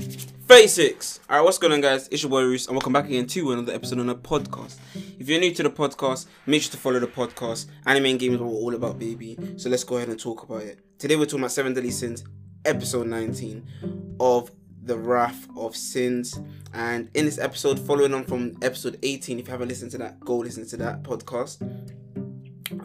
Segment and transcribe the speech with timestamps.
[0.00, 1.20] 36.
[1.28, 2.08] Alright, what's going on, guys?
[2.08, 4.76] It's your boy Roos, and welcome back again to another episode on the podcast.
[5.18, 7.66] If you're new to the podcast, make sure to follow the podcast.
[7.84, 9.36] Anime and games are all about, baby.
[9.56, 10.78] So let's go ahead and talk about it.
[10.98, 12.24] Today, we're talking about Seven Deadly Sins,
[12.64, 14.52] episode 19 of
[14.84, 16.38] The Wrath of Sins.
[16.72, 20.20] And in this episode, following on from episode 18, if you haven't listened to that,
[20.20, 21.60] go listen to that podcast.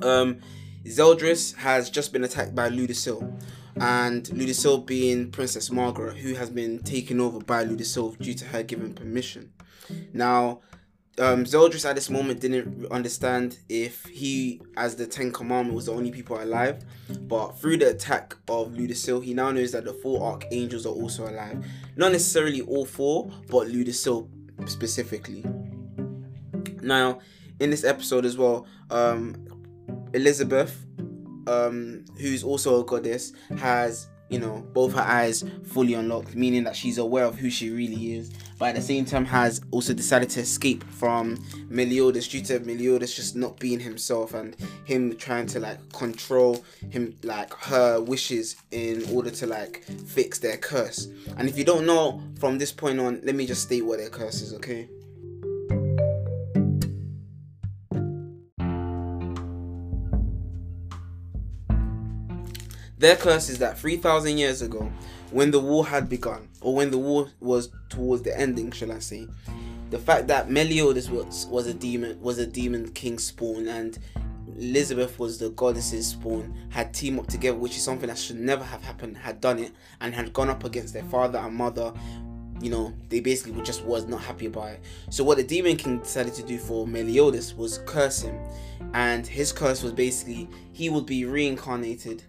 [0.04, 0.40] Um,
[0.86, 3.40] Zeldris has just been attacked by Ludociel
[3.78, 8.64] and Ludociel being Princess Margaret, who has been taken over by Ludociel due to her
[8.64, 9.52] giving permission.
[10.14, 10.62] Now,
[11.20, 15.94] um, Zeldris at this moment didn't understand if he, as the Ten Commandment, was the
[15.94, 16.84] only people alive,
[17.22, 21.30] but through the attack of Ludociel, he now knows that the four archangels are also
[21.30, 21.64] alive.
[21.96, 24.28] Not necessarily all four, but Ludociel
[24.68, 25.46] specifically.
[26.82, 27.20] Now,
[27.60, 29.36] in this episode as well, um,
[30.14, 30.83] Elizabeth
[31.48, 36.76] um, who's also a goddess, has you know both her eyes fully unlocked, meaning that
[36.76, 40.30] she's aware of who she really is, but at the same time has also decided
[40.32, 41.38] to escape from
[41.70, 47.16] Meliodas due to Meliodas just not being himself and him trying to like control him
[47.24, 51.08] like her wishes in order to like fix their curse.
[51.38, 54.10] And if you don't know from this point on, let me just state what their
[54.10, 54.90] curse is, okay?
[63.04, 64.90] Their curse is that 3,000 years ago,
[65.30, 69.00] when the war had begun, or when the war was towards the ending, shall I
[69.00, 69.28] say,
[69.90, 74.00] the fact that Meliodas was, was a demon was a demon king spawn and
[74.58, 78.64] Elizabeth was the goddess's spawn had teamed up together, which is something that should never
[78.64, 81.92] have happened, had done it and had gone up against their father and mother.
[82.62, 84.80] You know, they basically just was not happy about it.
[85.10, 88.40] So what the demon king decided to do for Meliodas was curse him.
[88.94, 92.24] And his curse was basically he would be reincarnated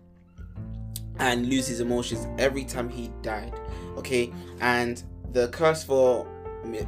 [1.19, 3.53] and lose his emotions every time he died.
[3.97, 6.27] Okay, and the curse for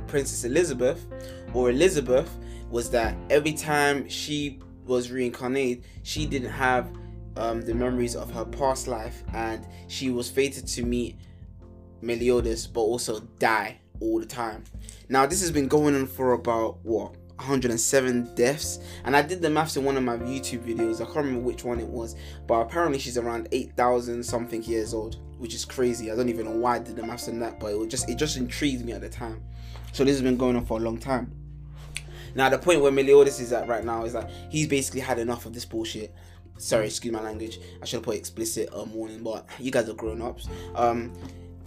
[0.06, 1.06] Princess Elizabeth
[1.52, 2.30] or Elizabeth
[2.70, 6.90] was that every time she was reincarnated, she didn't have
[7.36, 11.16] um, the memories of her past life, and she was fated to meet
[12.00, 14.64] Meliodas, but also die all the time.
[15.08, 18.78] Now, this has been going on for about what 107 deaths.
[19.04, 21.00] And i did the maths in one of my youtube videos.
[21.00, 22.16] I can't remember which one it was
[22.46, 26.10] but apparently she's around 8000 something years old which is crazy.
[26.10, 28.16] I don't even know why i did the maths in that but it just it
[28.16, 29.42] just intrigued me at the time.
[29.92, 31.32] So this has been going on for a long time.
[32.34, 35.46] Now the point where meliodas is at right now is that he's basically had enough
[35.46, 36.14] of this bullshit.
[36.58, 37.60] Sorry excuse my language.
[37.82, 40.48] I should have put explicit um, warning but you guys are grown-ups.
[40.74, 41.12] Um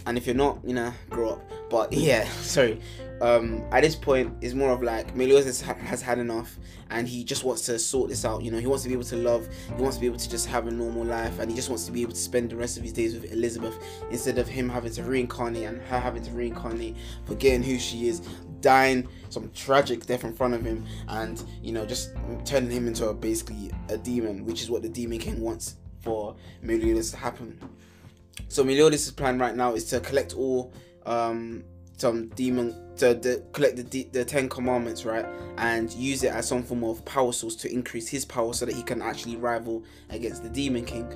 [0.06, 1.50] and if you're not you know grow up.
[1.68, 2.80] But yeah sorry.
[3.20, 6.56] Um, at this point is more of like Meliodas has, has had enough.
[6.92, 8.42] And he just wants to sort this out.
[8.42, 10.28] You know, he wants to be able to love, he wants to be able to
[10.28, 12.56] just have a normal life, and he just wants to be able to spend the
[12.56, 13.78] rest of his days with Elizabeth
[14.10, 16.96] instead of him having to reincarnate and her having to reincarnate,
[17.26, 18.22] forgetting who she is,
[18.60, 22.10] dying some tragic death in front of him, and you know, just
[22.44, 26.34] turning him into a, basically a demon, which is what the Demon King wants for
[26.60, 27.56] Meliodas to happen.
[28.48, 30.72] So Meliodas' plan right now is to collect all
[31.06, 31.64] um,
[31.96, 35.26] some demon to, to collect the, the Ten Commandments, right,
[35.58, 38.74] and use it as some form of power source to increase his power so that
[38.74, 41.06] he can actually rival against the Demon King.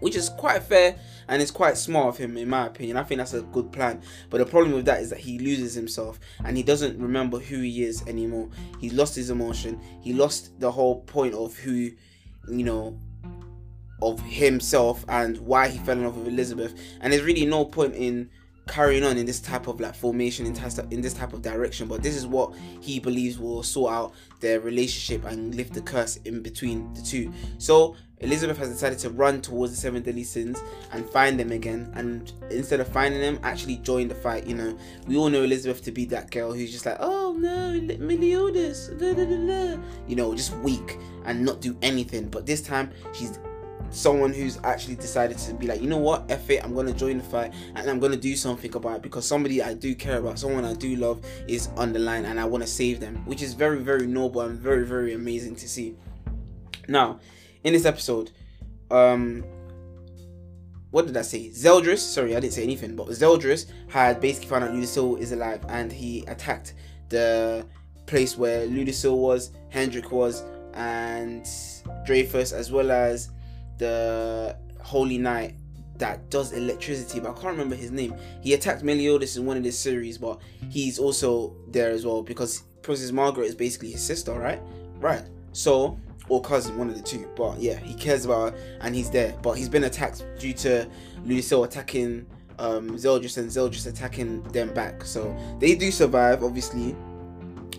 [0.00, 0.96] Which is quite fair
[1.28, 2.96] and it's quite smart of him, in my opinion.
[2.98, 4.02] I think that's a good plan.
[4.28, 7.60] But the problem with that is that he loses himself and he doesn't remember who
[7.60, 8.50] he is anymore.
[8.80, 9.80] He lost his emotion.
[10.02, 11.90] He lost the whole point of who,
[12.50, 12.98] you know,
[14.04, 16.74] of himself and why he fell in love with Elizabeth.
[17.00, 18.30] And there's really no point in
[18.66, 20.56] carrying on in this type of like formation in,
[20.90, 21.86] in this type of direction.
[21.88, 26.16] But this is what he believes will sort out their relationship and lift the curse
[26.24, 27.32] in between the two.
[27.58, 30.62] So elizabeth has decided to run towards the seven deadly sins
[30.92, 31.92] and find them again.
[31.94, 34.78] And instead of finding them actually join the fight you know.
[35.06, 38.90] We all know elizabeth to be that girl who's just like oh no meliodas
[40.08, 42.28] you know just weak and not do anything.
[42.28, 43.38] But this time she's
[43.90, 47.18] someone who's actually decided to be like, you know what, F it, I'm gonna join
[47.18, 50.38] the fight and I'm gonna do something about it because somebody I do care about,
[50.38, 53.42] someone I do love is on the line and I want to save them, which
[53.42, 55.96] is very, very noble and very, very amazing to see.
[56.88, 57.20] Now,
[57.62, 58.30] in this episode,
[58.90, 59.44] um,
[60.90, 61.50] what did I say?
[61.50, 65.64] Zeldris, sorry, I didn't say anything, but Zeldris had basically found out Ludociel is alive
[65.68, 66.74] and he attacked
[67.08, 67.66] the
[68.06, 70.44] place where Ludociel was, Hendrik was,
[70.74, 71.48] and
[72.04, 73.30] Dreyfus, as well as
[73.78, 75.54] the Holy Knight
[75.98, 78.14] that does electricity, but I can't remember his name.
[78.40, 82.64] He attacked Meliodas in one of this series, but he's also there as well because
[82.82, 84.60] Princess Margaret is basically his sister, right?
[84.98, 85.22] Right.
[85.52, 85.98] So,
[86.28, 87.28] or cousin, one of the two.
[87.36, 89.36] But yeah, he cares about her and he's there.
[89.42, 90.88] But he's been attacked due to
[91.24, 92.26] Lucille attacking
[92.58, 95.04] um, Zeldris and Zeldris attacking them back.
[95.04, 96.96] So they do survive, obviously,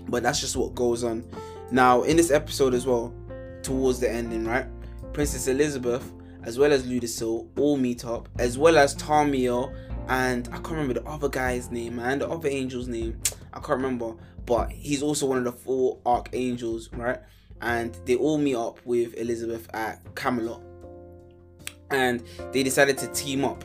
[0.08, 1.26] but that's just what goes on.
[1.72, 3.14] Now, in this episode as well,
[3.62, 4.68] towards the ending, right?
[5.16, 6.12] Princess Elizabeth,
[6.44, 9.74] as well as Ludociel, all meet up, as well as Tarmiel
[10.10, 13.18] and I can't remember the other guy's name, man, the other angel's name.
[13.54, 14.16] I can't remember,
[14.46, 17.20] but he's also one of the four archangels, right?
[17.62, 20.62] And they all meet up with Elizabeth at Camelot,
[21.92, 22.22] and
[22.52, 23.64] they decided to team up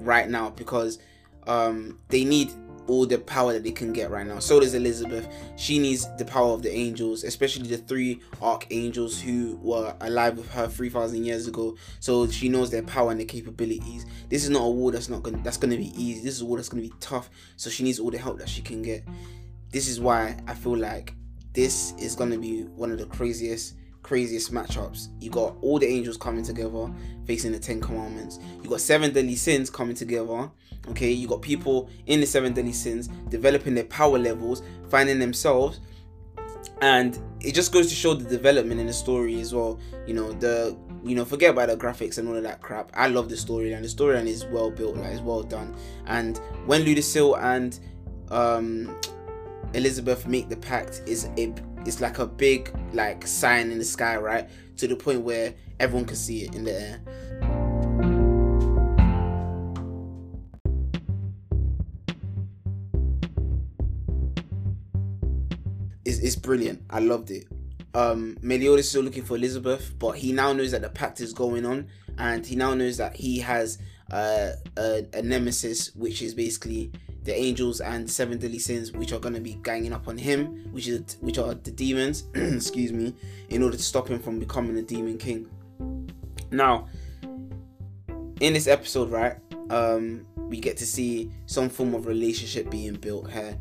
[0.00, 0.98] right now because
[1.46, 2.50] um, they need
[2.88, 4.38] all the power that they can get right now.
[4.38, 5.28] So does Elizabeth.
[5.56, 10.50] She needs the power of the angels, especially the three archangels who were alive with
[10.52, 11.76] her 3000 years ago.
[12.00, 14.06] So she knows their power and their capabilities.
[14.28, 16.24] This is not a war that's not gonna, that's going to be easy.
[16.24, 17.30] This is a war that's going to be tough.
[17.56, 19.04] So she needs all the help that she can get.
[19.70, 21.14] This is why I feel like
[21.52, 23.74] this is going to be one of the craziest
[24.08, 25.08] craziest matchups.
[25.20, 26.90] You got all the angels coming together
[27.26, 28.38] facing the Ten Commandments.
[28.62, 30.50] You got seven deadly sins coming together.
[30.88, 35.80] Okay, you got people in the seven deadly sins developing their power levels, finding themselves,
[36.80, 39.78] and it just goes to show the development in the story as well.
[40.06, 42.90] You know, the you know, forget about the graphics and all of that crap.
[42.94, 43.82] I love the storyline.
[43.82, 45.74] The storyline is well built, like it's well done.
[46.06, 47.78] And when Ludociel and
[48.30, 48.96] um
[49.74, 51.54] Elizabeth make the pact is a
[51.84, 54.48] it's like a big like sign in the sky, right?
[54.78, 57.00] To the point where everyone can see it in the air.
[66.48, 66.82] Brilliant.
[66.88, 67.46] I loved it.
[67.92, 71.34] Um, Meliodas is still looking for Elizabeth, but he now knows that the pact is
[71.34, 73.76] going on, and he now knows that he has
[74.10, 76.90] uh, a, a nemesis, which is basically
[77.24, 80.66] the angels and seven deadly sins which are going to be ganging up on him
[80.72, 83.14] which is which are the demons excuse me
[83.50, 85.46] in order to stop him from becoming a demon king
[86.50, 86.86] now
[88.40, 89.36] in this episode right
[89.68, 93.58] um we get to see some form of relationship being built here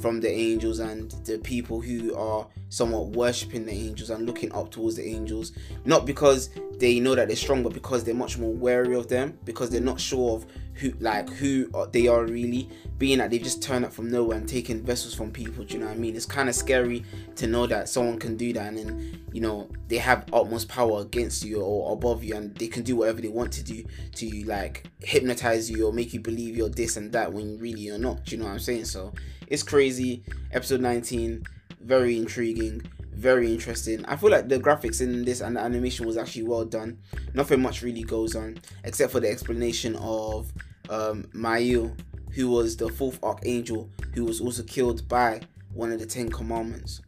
[0.00, 4.70] from the angels and the people who are somewhat worshipping the angels and looking up
[4.70, 5.52] towards the angels.
[5.84, 6.50] Not because
[6.80, 9.82] they know that they're strong but because they're much more wary of them because they're
[9.82, 12.68] not sure of who like who uh, they are really.
[12.96, 15.80] Being that they've just turned up from nowhere and taken vessels from people do you
[15.80, 16.16] know what i mean?
[16.16, 17.02] It's kind of scary
[17.36, 21.00] to know that someone can do that and then you know they have utmost power
[21.00, 23.84] against you or above you and they can do whatever they want to do
[24.16, 27.80] to you, like hypnotize you or make you believe you're this and that when really
[27.80, 28.84] you're not do you know what i'm saying?
[28.84, 29.14] So
[29.46, 30.22] it's crazy.
[30.52, 31.44] Episode 19
[31.82, 32.82] very intriguing
[33.12, 34.04] very interesting.
[34.06, 36.98] I feel like the graphics in this and the animation was actually well done.
[37.34, 40.52] Nothing much really goes on except for the explanation of
[40.88, 41.94] um, Mael,
[42.32, 45.40] who was the fourth archangel, who was also killed by
[45.72, 47.00] one of the Ten Commandments.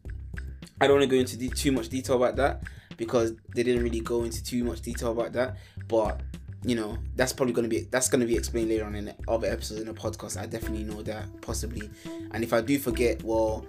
[0.80, 2.64] I don't want to go into de- too much detail about that
[2.96, 5.56] because they didn't really go into too much detail about that.
[5.88, 6.20] But
[6.64, 9.80] you know, that's probably gonna be that's gonna be explained later on in other episodes
[9.80, 10.40] in the podcast.
[10.40, 11.90] I definitely know that possibly.
[12.32, 13.66] And if I do forget, well,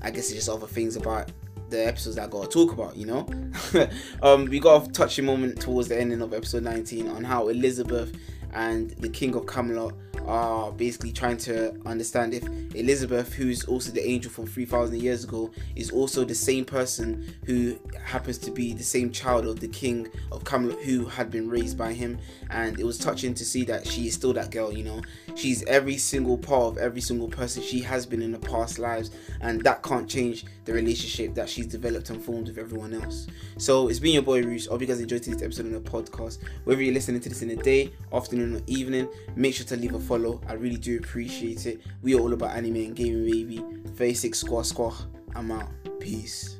[0.00, 1.30] I guess it's just other things about
[1.72, 3.26] the episodes that I gotta talk about, you know.
[4.22, 8.16] um, we got a touching moment towards the ending of episode 19 on how Elizabeth
[8.52, 9.94] and the King of Camelot
[10.26, 15.50] are basically trying to understand if Elizabeth, who's also the angel from 3000 years ago,
[15.76, 20.08] is also the same person who happens to be the same child of the King
[20.30, 22.18] of Camelot who had been raised by him.
[22.50, 25.02] And it was touching to see that she is still that girl, you know.
[25.34, 29.10] She's every single part of every single person she has been in the past lives,
[29.40, 33.26] and that can't change the relationship that she's developed and formed with everyone else.
[33.58, 34.66] So it's been your boy Roos.
[34.66, 36.38] Hope you guys enjoyed this episode of the podcast.
[36.64, 39.94] Whether you're listening to this in the day, afternoon, or evening, make sure to leave
[39.94, 40.40] a follow.
[40.46, 41.80] I really do appreciate it.
[42.02, 43.64] We are all about anime and gaming, baby.
[43.96, 44.94] 36 squaw squaw.
[45.34, 45.70] I'm out.
[46.00, 46.58] Peace.